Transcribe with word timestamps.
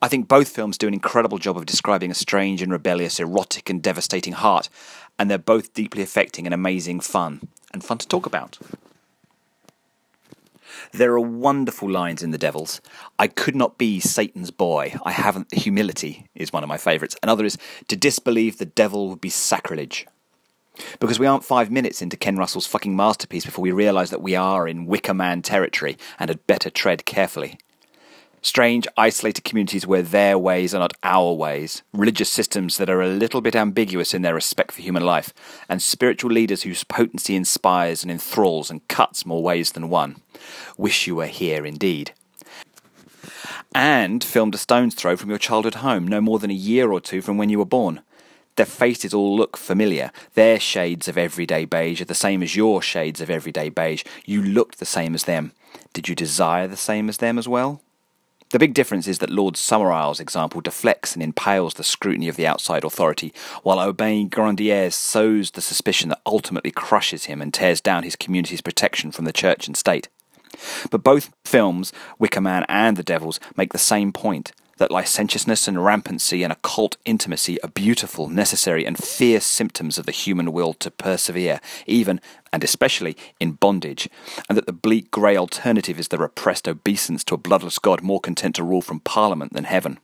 I 0.00 0.08
think 0.08 0.28
both 0.28 0.48
films 0.48 0.78
do 0.78 0.88
an 0.88 0.94
incredible 0.94 1.36
job 1.36 1.58
of 1.58 1.66
describing 1.66 2.10
a 2.10 2.14
strange 2.14 2.62
and 2.62 2.72
rebellious, 2.72 3.20
erotic 3.20 3.68
and 3.68 3.82
devastating 3.82 4.32
heart, 4.32 4.70
and 5.18 5.30
they're 5.30 5.36
both 5.36 5.74
deeply 5.74 6.02
affecting 6.02 6.46
and 6.46 6.54
amazing 6.54 7.00
fun, 7.00 7.48
and 7.74 7.84
fun 7.84 7.98
to 7.98 8.08
talk 8.08 8.24
about. 8.24 8.56
There 10.92 11.12
are 11.12 11.20
wonderful 11.20 11.90
lines 11.90 12.22
in 12.22 12.30
The 12.30 12.38
Devils. 12.38 12.80
I 13.18 13.28
could 13.28 13.56
not 13.56 13.78
be 13.78 14.00
Satan's 14.00 14.50
boy. 14.50 14.94
I 15.04 15.12
haven't. 15.12 15.50
The 15.50 15.60
humility 15.60 16.28
is 16.34 16.52
one 16.52 16.62
of 16.62 16.68
my 16.68 16.78
favourites. 16.78 17.16
Another 17.22 17.44
is 17.44 17.58
to 17.88 17.96
disbelieve 17.96 18.58
the 18.58 18.64
devil 18.64 19.08
would 19.08 19.20
be 19.20 19.30
sacrilege. 19.30 20.06
Because 20.98 21.18
we 21.18 21.26
aren't 21.26 21.44
five 21.44 21.70
minutes 21.70 22.00
into 22.00 22.16
Ken 22.16 22.36
Russell's 22.36 22.66
fucking 22.66 22.96
masterpiece 22.96 23.44
before 23.44 23.62
we 23.62 23.72
realise 23.72 24.10
that 24.10 24.22
we 24.22 24.34
are 24.34 24.66
in 24.66 24.86
Wicker 24.86 25.14
Man 25.14 25.42
territory 25.42 25.98
and 26.18 26.30
had 26.30 26.46
better 26.46 26.70
tread 26.70 27.04
carefully. 27.04 27.58
Strange, 28.42 28.88
isolated 28.96 29.44
communities 29.44 29.86
where 29.86 30.00
their 30.00 30.38
ways 30.38 30.74
are 30.74 30.78
not 30.78 30.94
our 31.02 31.34
ways, 31.34 31.82
religious 31.92 32.30
systems 32.30 32.78
that 32.78 32.88
are 32.88 33.02
a 33.02 33.08
little 33.08 33.42
bit 33.42 33.54
ambiguous 33.54 34.14
in 34.14 34.22
their 34.22 34.34
respect 34.34 34.72
for 34.72 34.80
human 34.80 35.04
life, 35.04 35.34
and 35.68 35.82
spiritual 35.82 36.30
leaders 36.30 36.62
whose 36.62 36.82
potency 36.82 37.36
inspires 37.36 38.02
and 38.02 38.10
enthralls 38.10 38.70
and 38.70 38.86
cuts 38.88 39.26
more 39.26 39.42
ways 39.42 39.72
than 39.72 39.90
one. 39.90 40.16
Wish 40.78 41.06
you 41.06 41.16
were 41.16 41.26
here 41.26 41.66
indeed. 41.66 42.14
And 43.74 44.24
filmed 44.24 44.54
a 44.54 44.58
stone's 44.58 44.94
throw 44.94 45.16
from 45.16 45.28
your 45.28 45.38
childhood 45.38 45.76
home, 45.76 46.08
no 46.08 46.22
more 46.22 46.38
than 46.38 46.50
a 46.50 46.54
year 46.54 46.90
or 46.90 47.00
two 47.00 47.20
from 47.20 47.36
when 47.36 47.50
you 47.50 47.58
were 47.58 47.66
born. 47.66 48.00
Their 48.56 48.66
faces 48.66 49.12
all 49.12 49.36
look 49.36 49.58
familiar. 49.58 50.12
Their 50.34 50.58
shades 50.58 51.08
of 51.08 51.18
everyday 51.18 51.66
beige 51.66 52.00
are 52.00 52.06
the 52.06 52.14
same 52.14 52.42
as 52.42 52.56
your 52.56 52.80
shades 52.80 53.20
of 53.20 53.28
everyday 53.28 53.68
beige. 53.68 54.02
You 54.24 54.42
looked 54.42 54.78
the 54.78 54.86
same 54.86 55.14
as 55.14 55.24
them. 55.24 55.52
Did 55.92 56.08
you 56.08 56.14
desire 56.14 56.66
the 56.66 56.76
same 56.76 57.10
as 57.10 57.18
them 57.18 57.38
as 57.38 57.46
well? 57.46 57.82
The 58.50 58.58
big 58.58 58.74
difference 58.74 59.06
is 59.06 59.20
that 59.20 59.30
Lord 59.30 59.56
Summerisle's 59.56 60.18
example 60.18 60.60
deflects 60.60 61.14
and 61.14 61.22
impales 61.22 61.74
the 61.74 61.84
scrutiny 61.84 62.26
of 62.26 62.34
the 62.34 62.48
outside 62.48 62.82
authority, 62.82 63.32
while 63.62 63.78
Urbain 63.78 64.28
Grandier's 64.28 64.96
sows 64.96 65.52
the 65.52 65.60
suspicion 65.60 66.08
that 66.08 66.20
ultimately 66.26 66.72
crushes 66.72 67.26
him 67.26 67.40
and 67.40 67.54
tears 67.54 67.80
down 67.80 68.02
his 68.02 68.16
community's 68.16 68.60
protection 68.60 69.12
from 69.12 69.24
the 69.24 69.32
church 69.32 69.68
and 69.68 69.76
state. 69.76 70.08
But 70.90 71.04
both 71.04 71.32
films, 71.44 71.92
Wicker 72.18 72.40
Man 72.40 72.66
and 72.68 72.96
The 72.96 73.04
Devils, 73.04 73.38
make 73.56 73.72
the 73.72 73.78
same 73.78 74.12
point 74.12 74.50
that 74.80 74.90
licentiousness 74.90 75.68
and 75.68 75.84
rampancy 75.84 76.42
and 76.42 76.50
occult 76.50 76.96
intimacy 77.04 77.60
are 77.62 77.68
beautiful, 77.68 78.28
necessary, 78.30 78.86
and 78.86 78.96
fierce 78.96 79.44
symptoms 79.44 79.98
of 79.98 80.06
the 80.06 80.12
human 80.12 80.52
will 80.52 80.72
to 80.72 80.90
persevere, 80.90 81.60
even 81.86 82.18
and 82.50 82.64
especially 82.64 83.14
in 83.38 83.52
bondage, 83.52 84.08
and 84.48 84.56
that 84.56 84.64
the 84.64 84.72
bleak 84.72 85.10
grey 85.10 85.36
alternative 85.36 86.00
is 86.00 86.08
the 86.08 86.16
repressed 86.16 86.66
obeisance 86.66 87.22
to 87.22 87.34
a 87.34 87.38
bloodless 87.38 87.78
God 87.78 88.02
more 88.02 88.20
content 88.20 88.54
to 88.54 88.64
rule 88.64 88.80
from 88.80 89.00
Parliament 89.00 89.52
than 89.52 89.64
heaven. 89.64 90.00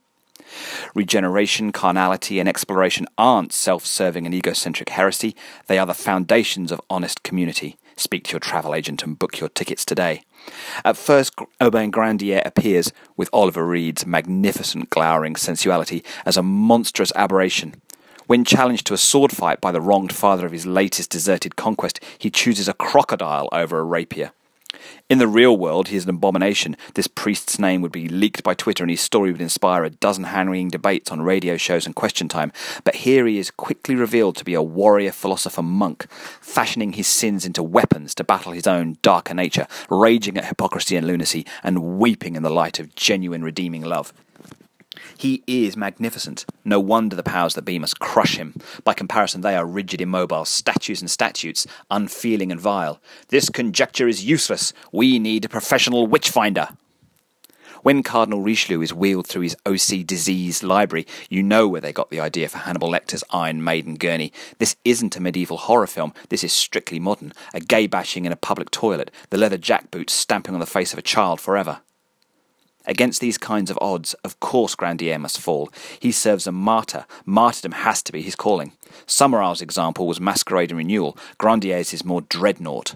Regeneration, 0.95 1.71
carnality, 1.71 2.39
and 2.39 2.47
exploration 2.47 3.07
aren't 3.17 3.53
self 3.53 3.85
serving 3.85 4.25
and 4.25 4.33
egocentric 4.33 4.89
heresy, 4.89 5.35
they 5.67 5.77
are 5.77 5.85
the 5.85 5.93
foundations 5.93 6.71
of 6.71 6.81
honest 6.89 7.23
community. 7.23 7.77
Speak 7.95 8.25
to 8.25 8.33
your 8.33 8.39
travel 8.39 8.75
agent 8.75 9.03
and 9.03 9.17
book 9.17 9.39
your 9.39 9.49
tickets 9.49 9.83
today. 9.83 10.23
At 10.85 10.97
first, 10.97 11.33
Urbain 11.59 11.91
Grandier 11.91 12.41
appears, 12.45 12.93
with 13.15 13.29
Oliver 13.33 13.65
Reed's 13.65 14.05
magnificent 14.05 14.89
glowering 14.89 15.35
sensuality, 15.35 16.03
as 16.25 16.37
a 16.37 16.43
monstrous 16.43 17.11
aberration. 17.15 17.81
When 18.27 18.45
challenged 18.45 18.85
to 18.87 18.93
a 18.93 18.97
sword 18.97 19.31
fight 19.31 19.61
by 19.61 19.71
the 19.71 19.81
wronged 19.81 20.13
father 20.13 20.45
of 20.45 20.51
his 20.51 20.65
latest 20.65 21.09
deserted 21.09 21.55
conquest, 21.55 21.99
he 22.17 22.29
chooses 22.29 22.67
a 22.67 22.73
crocodile 22.73 23.49
over 23.51 23.79
a 23.79 23.83
rapier. 23.83 24.31
In 25.09 25.17
the 25.17 25.27
real 25.27 25.55
world, 25.55 25.87
he 25.87 25.97
is 25.97 26.03
an 26.03 26.09
abomination. 26.09 26.75
This 26.93 27.07
priest's 27.07 27.59
name 27.59 27.81
would 27.81 27.91
be 27.91 28.07
leaked 28.07 28.43
by 28.43 28.53
Twitter 28.53 28.83
and 28.83 28.91
his 28.91 29.01
story 29.01 29.31
would 29.31 29.41
inspire 29.41 29.83
a 29.83 29.89
dozen 29.89 30.25
harrowing 30.25 30.69
debates 30.69 31.11
on 31.11 31.21
radio 31.21 31.57
shows 31.57 31.85
and 31.85 31.95
question 31.95 32.27
time. 32.27 32.51
But 32.83 32.95
here 32.95 33.25
he 33.25 33.37
is 33.37 33.51
quickly 33.51 33.95
revealed 33.95 34.35
to 34.37 34.45
be 34.45 34.53
a 34.53 34.61
warrior 34.61 35.11
philosopher 35.11 35.63
monk, 35.63 36.09
fashioning 36.11 36.93
his 36.93 37.07
sins 37.07 37.45
into 37.45 37.63
weapons 37.63 38.13
to 38.15 38.23
battle 38.23 38.51
his 38.51 38.67
own 38.67 38.97
darker 39.01 39.33
nature, 39.33 39.67
raging 39.89 40.37
at 40.37 40.45
hypocrisy 40.45 40.95
and 40.95 41.07
lunacy, 41.07 41.45
and 41.63 41.99
weeping 41.99 42.35
in 42.35 42.43
the 42.43 42.49
light 42.49 42.79
of 42.79 42.95
genuine 42.95 43.43
redeeming 43.43 43.83
love. 43.83 44.13
He 45.17 45.43
is 45.47 45.77
magnificent. 45.77 46.45
No 46.63 46.79
wonder 46.79 47.15
the 47.15 47.23
powers 47.23 47.55
that 47.55 47.63
be 47.63 47.79
must 47.79 47.99
crush 47.99 48.37
him. 48.37 48.53
By 48.83 48.93
comparison, 48.93 49.41
they 49.41 49.55
are 49.55 49.65
rigid, 49.65 50.01
immobile, 50.01 50.45
statues 50.45 51.01
and 51.01 51.09
statutes, 51.09 51.67
unfeeling 51.89 52.51
and 52.51 52.61
vile. 52.61 53.01
This 53.29 53.49
conjecture 53.49 54.07
is 54.07 54.25
useless. 54.25 54.73
We 54.91 55.19
need 55.19 55.45
a 55.45 55.49
professional 55.49 56.07
witch 56.07 56.29
finder. 56.29 56.69
When 57.83 58.03
Cardinal 58.03 58.41
Richelieu 58.41 58.81
is 58.81 58.93
wheeled 58.93 59.27
through 59.27 59.43
his 59.43 59.55
OC 59.65 60.05
disease 60.05 60.63
library, 60.63 61.07
you 61.29 61.43
know 61.43 61.67
where 61.67 61.79
they 61.79 61.93
got 61.93 62.09
the 62.09 62.19
idea 62.19 62.49
for 62.49 62.57
Hannibal 62.57 62.89
Lecter's 62.89 63.23
Iron 63.31 63.63
Maiden 63.63 63.95
gurney. 63.95 64.33
This 64.57 64.75
isn't 64.83 65.15
a 65.15 65.21
medieval 65.21 65.57
horror 65.57 65.87
film, 65.87 66.13
this 66.29 66.43
is 66.43 66.51
strictly 66.51 66.99
modern. 66.99 67.33
A 67.53 67.59
gay 67.59 67.87
bashing 67.87 68.25
in 68.25 68.31
a 68.31 68.35
public 68.35 68.71
toilet, 68.71 69.11
the 69.29 69.37
leather 69.37 69.57
jackboots 69.57 70.09
stamping 70.09 70.53
on 70.53 70.59
the 70.59 70.65
face 70.65 70.91
of 70.91 70.99
a 70.99 71.03
child 71.03 71.39
forever. 71.39 71.79
Against 72.87 73.19
these 73.19 73.37
kinds 73.37 73.69
of 73.69 73.77
odds, 73.81 74.13
of 74.23 74.39
course 74.39 74.73
Grandier 74.73 75.19
must 75.19 75.39
fall. 75.39 75.69
He 75.99 76.11
serves 76.11 76.47
a 76.47 76.51
martyr. 76.51 77.05
Martyrdom 77.25 77.73
has 77.73 78.01
to 78.03 78.13
be 78.13 78.21
his 78.21 78.35
calling. 78.35 78.71
Summerisle's 79.05 79.61
example 79.61 80.07
was 80.07 80.21
Masquerade 80.21 80.71
and 80.71 80.77
Renewal. 80.77 81.17
Grandier's 81.37 81.93
is 81.93 82.05
more 82.05 82.21
dreadnought. 82.21 82.95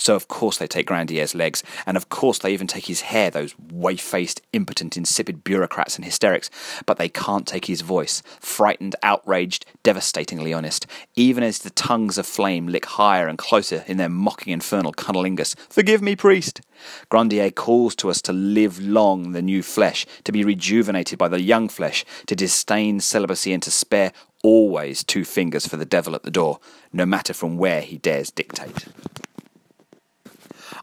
So 0.00 0.16
of 0.16 0.28
course 0.28 0.56
they 0.56 0.66
take 0.66 0.86
Grandier's 0.86 1.34
legs, 1.34 1.62
and 1.86 1.96
of 1.96 2.08
course 2.08 2.38
they 2.38 2.52
even 2.52 2.66
take 2.66 2.86
his 2.86 3.02
hair, 3.02 3.30
those 3.30 3.54
waif-faced, 3.70 4.40
impotent, 4.52 4.96
insipid 4.96 5.44
bureaucrats 5.44 5.96
and 5.96 6.04
hysterics. 6.04 6.50
But 6.86 6.96
they 6.96 7.08
can't 7.08 7.46
take 7.46 7.66
his 7.66 7.82
voice, 7.82 8.22
frightened, 8.40 8.96
outraged, 9.02 9.66
devastatingly 9.82 10.52
honest. 10.52 10.86
Even 11.16 11.44
as 11.44 11.58
the 11.58 11.70
tongues 11.70 12.18
of 12.18 12.26
flame 12.26 12.66
lick 12.66 12.86
higher 12.86 13.28
and 13.28 13.38
closer 13.38 13.84
in 13.86 13.98
their 13.98 14.08
mocking 14.08 14.52
infernal 14.52 14.92
cunnilingus. 14.92 15.54
Forgive 15.68 16.00
me, 16.00 16.16
priest! 16.16 16.62
Grandier 17.10 17.50
calls 17.50 17.94
to 17.96 18.08
us 18.08 18.22
to 18.22 18.32
live 18.32 18.80
long 18.80 19.32
the 19.32 19.42
new 19.42 19.62
flesh, 19.62 20.06
to 20.24 20.32
be 20.32 20.44
rejuvenated 20.44 21.18
by 21.18 21.28
the 21.28 21.42
young 21.42 21.68
flesh, 21.68 22.06
to 22.26 22.34
disdain 22.34 23.00
celibacy 23.00 23.52
and 23.52 23.62
to 23.62 23.70
spare 23.70 24.12
always 24.42 25.04
two 25.04 25.24
fingers 25.24 25.66
for 25.66 25.76
the 25.76 25.84
devil 25.84 26.14
at 26.14 26.22
the 26.22 26.30
door, 26.30 26.58
no 26.92 27.04
matter 27.04 27.34
from 27.34 27.58
where 27.58 27.82
he 27.82 27.98
dares 27.98 28.30
dictate. 28.30 28.86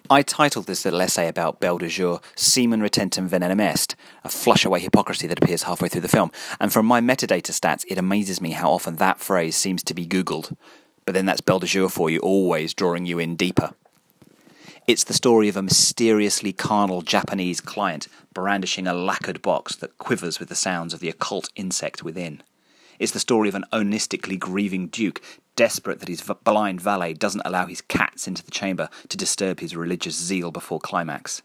I 0.09 0.21
titled 0.21 0.67
this 0.67 0.85
little 0.85 1.01
essay 1.01 1.27
about 1.27 1.59
Belle 1.59 1.79
de 1.79 1.89
Jour 1.89 2.21
Semen 2.33 2.81
Retentum 2.81 3.27
Venenum 3.27 3.59
Est, 3.59 3.93
a 4.23 4.29
flush 4.29 4.63
away 4.63 4.79
hypocrisy 4.79 5.27
that 5.27 5.43
appears 5.43 5.63
halfway 5.63 5.89
through 5.89 6.01
the 6.01 6.07
film, 6.07 6.31
and 6.61 6.71
from 6.71 6.85
my 6.85 7.01
metadata 7.01 7.51
stats, 7.51 7.83
it 7.89 7.97
amazes 7.97 8.39
me 8.39 8.51
how 8.51 8.71
often 8.71 8.95
that 8.95 9.19
phrase 9.19 9.57
seems 9.57 9.83
to 9.83 9.93
be 9.93 10.07
Googled. 10.07 10.55
But 11.05 11.13
then 11.13 11.25
that's 11.25 11.41
Belle 11.41 11.59
de 11.59 11.65
Jour 11.65 11.89
for 11.89 12.09
you, 12.09 12.19
always 12.19 12.73
drawing 12.73 13.05
you 13.05 13.19
in 13.19 13.35
deeper. 13.35 13.73
It's 14.87 15.03
the 15.03 15.13
story 15.13 15.49
of 15.49 15.57
a 15.57 15.61
mysteriously 15.61 16.53
carnal 16.53 17.01
Japanese 17.01 17.59
client 17.59 18.07
brandishing 18.33 18.87
a 18.87 18.93
lacquered 18.93 19.41
box 19.41 19.75
that 19.75 19.97
quivers 19.97 20.39
with 20.39 20.47
the 20.47 20.55
sounds 20.55 20.93
of 20.93 21.01
the 21.01 21.09
occult 21.09 21.49
insect 21.57 22.03
within. 22.03 22.43
It's 22.99 23.11
the 23.11 23.19
story 23.19 23.49
of 23.49 23.55
an 23.55 23.65
onistically 23.71 24.39
grieving 24.39 24.87
duke, 24.87 25.21
desperate 25.55 25.99
that 25.99 26.09
his 26.09 26.21
blind 26.43 26.81
valet 26.81 27.13
doesn't 27.13 27.43
allow 27.45 27.65
his 27.65 27.81
cats 27.81 28.27
into 28.27 28.43
the 28.43 28.51
chamber 28.51 28.89
to 29.09 29.17
disturb 29.17 29.59
his 29.59 29.75
religious 29.75 30.15
zeal 30.15 30.51
before 30.51 30.79
climax. 30.79 31.41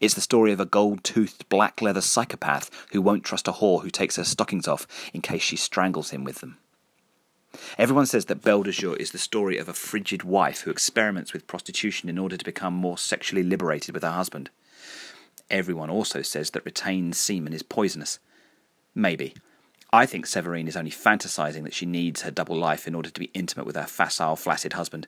It's 0.00 0.14
the 0.14 0.20
story 0.20 0.52
of 0.52 0.60
a 0.60 0.64
gold 0.64 1.02
toothed 1.02 1.48
black 1.48 1.82
leather 1.82 2.00
psychopath 2.00 2.70
who 2.92 3.02
won't 3.02 3.24
trust 3.24 3.48
a 3.48 3.52
whore 3.52 3.82
who 3.82 3.90
takes 3.90 4.16
her 4.16 4.24
stockings 4.24 4.68
off 4.68 4.86
in 5.12 5.22
case 5.22 5.42
she 5.42 5.56
strangles 5.56 6.10
him 6.10 6.24
with 6.24 6.38
them. 6.38 6.58
Everyone 7.76 8.06
says 8.06 8.26
that 8.26 8.42
Belle 8.42 8.62
de 8.62 8.72
Jour 8.72 8.96
is 8.96 9.10
the 9.10 9.18
story 9.18 9.58
of 9.58 9.68
a 9.68 9.74
frigid 9.74 10.22
wife 10.22 10.60
who 10.60 10.70
experiments 10.70 11.32
with 11.32 11.46
prostitution 11.46 12.08
in 12.08 12.18
order 12.18 12.36
to 12.36 12.44
become 12.44 12.74
more 12.74 12.96
sexually 12.96 13.42
liberated 13.42 13.92
with 13.94 14.02
her 14.02 14.12
husband. 14.12 14.50
Everyone 15.50 15.90
also 15.90 16.22
says 16.22 16.50
that 16.50 16.64
retained 16.64 17.14
semen 17.14 17.52
is 17.52 17.62
poisonous. 17.62 18.18
Maybe. 18.94 19.34
I 19.94 20.06
think 20.06 20.26
Severine 20.26 20.68
is 20.68 20.76
only 20.76 20.90
fantasizing 20.90 21.64
that 21.64 21.74
she 21.74 21.84
needs 21.84 22.22
her 22.22 22.30
double 22.30 22.56
life 22.56 22.88
in 22.88 22.94
order 22.94 23.10
to 23.10 23.20
be 23.20 23.30
intimate 23.34 23.66
with 23.66 23.76
her 23.76 23.84
facile, 23.84 24.36
flaccid 24.36 24.72
husband. 24.72 25.06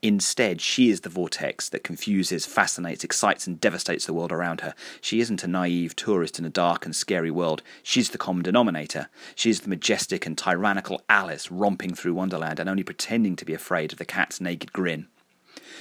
Instead, 0.00 0.62
she 0.62 0.88
is 0.88 1.02
the 1.02 1.10
vortex 1.10 1.68
that 1.68 1.84
confuses, 1.84 2.46
fascinates, 2.46 3.04
excites, 3.04 3.46
and 3.46 3.60
devastates 3.60 4.06
the 4.06 4.14
world 4.14 4.32
around 4.32 4.62
her. 4.62 4.74
She 5.02 5.20
isn't 5.20 5.44
a 5.44 5.46
naive 5.46 5.94
tourist 5.94 6.38
in 6.38 6.46
a 6.46 6.50
dark 6.50 6.86
and 6.86 6.96
scary 6.96 7.30
world. 7.30 7.60
She's 7.82 8.10
the 8.10 8.18
common 8.18 8.42
denominator. 8.42 9.10
She's 9.34 9.60
the 9.60 9.68
majestic 9.68 10.24
and 10.24 10.38
tyrannical 10.38 11.02
Alice 11.10 11.50
romping 11.50 11.94
through 11.94 12.14
Wonderland 12.14 12.58
and 12.58 12.68
only 12.68 12.82
pretending 12.82 13.36
to 13.36 13.44
be 13.44 13.52
afraid 13.52 13.92
of 13.92 13.98
the 13.98 14.06
cat's 14.06 14.40
naked 14.40 14.72
grin. 14.72 15.06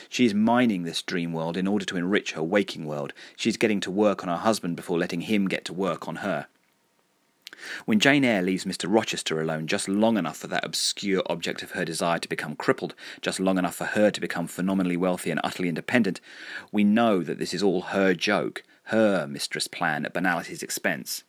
She 0.10 0.26
is 0.26 0.34
mining 0.34 0.84
this 0.84 1.02
dream 1.02 1.32
world 1.32 1.56
in 1.56 1.66
order 1.66 1.86
to 1.86 1.96
enrich 1.96 2.34
her 2.34 2.44
waking 2.44 2.88
world. 2.88 3.14
She 3.38 3.50
is 3.50 3.56
getting 3.56 3.80
to 3.80 3.92
work 3.92 4.22
on 4.22 4.28
her 4.28 4.36
husband 4.36 4.76
before 4.76 5.00
letting 5.00 5.22
him 5.22 5.48
get 5.48 5.64
to 5.66 5.74
work 5.74 6.10
on 6.10 6.18
her. 6.18 6.48
When 7.86 8.00
Jane 8.00 8.24
Eyre 8.24 8.42
leaves 8.42 8.66
Mr. 8.66 8.86
Rochester 8.88 9.42
alone 9.42 9.68
just 9.68 9.88
long 9.88 10.18
enough 10.18 10.38
for 10.38 10.48
that 10.48 10.66
obscure 10.66 11.24
object 11.28 11.64
of 11.64 11.72
her 11.72 11.86
desire 11.86 12.20
to 12.20 12.30
become 12.30 12.56
crippled, 12.56 12.96
just 13.22 13.40
long 13.40 13.58
enough 13.58 13.76
for 13.76 13.86
her 13.86 14.12
to 14.12 14.22
become 14.22 14.48
phenomenally 14.48 14.98
wealthy 14.98 15.32
and 15.32 15.40
utterly 15.44 15.70
independent, 15.70 16.20
we 16.72 16.84
know 16.84 17.24
that 17.24 17.40
this 17.40 17.54
is 17.54 17.64
all 17.64 17.82
her 17.82 18.14
joke, 18.14 18.64
her 18.86 19.28
mistress 19.28 19.68
plan 19.68 20.06
at 20.06 20.14
banality's 20.14 20.64
expense. 20.64 21.24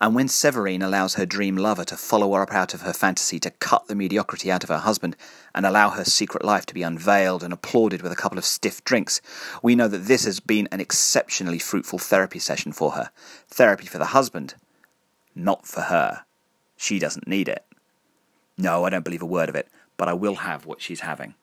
And 0.00 0.14
when 0.14 0.28
Severine 0.28 0.82
allows 0.82 1.14
her 1.14 1.26
dream 1.26 1.56
lover 1.56 1.84
to 1.84 1.96
follow 1.96 2.34
her 2.34 2.42
up 2.42 2.52
out 2.52 2.74
of 2.74 2.82
her 2.82 2.92
fantasy 2.92 3.38
to 3.40 3.50
cut 3.50 3.86
the 3.86 3.94
mediocrity 3.94 4.50
out 4.50 4.62
of 4.64 4.68
her 4.68 4.78
husband 4.78 5.16
and 5.54 5.64
allow 5.64 5.90
her 5.90 6.04
secret 6.04 6.44
life 6.44 6.66
to 6.66 6.74
be 6.74 6.82
unveiled 6.82 7.42
and 7.42 7.52
applauded 7.52 8.02
with 8.02 8.12
a 8.12 8.16
couple 8.16 8.38
of 8.38 8.44
stiff 8.44 8.84
drinks, 8.84 9.20
we 9.62 9.74
know 9.74 9.88
that 9.88 10.06
this 10.06 10.24
has 10.24 10.40
been 10.40 10.68
an 10.72 10.80
exceptionally 10.80 11.58
fruitful 11.58 11.98
therapy 11.98 12.38
session 12.38 12.72
for 12.72 12.92
her. 12.92 13.10
Therapy 13.48 13.86
for 13.86 13.98
the 13.98 14.06
husband, 14.06 14.54
not 15.34 15.66
for 15.66 15.82
her. 15.82 16.24
She 16.76 16.98
doesn't 16.98 17.28
need 17.28 17.48
it. 17.48 17.64
No, 18.58 18.84
I 18.84 18.90
don't 18.90 19.04
believe 19.04 19.22
a 19.22 19.26
word 19.26 19.48
of 19.48 19.54
it, 19.54 19.68
but 19.96 20.08
I 20.08 20.12
will 20.12 20.36
have 20.36 20.66
what 20.66 20.80
she's 20.80 21.00
having. 21.00 21.34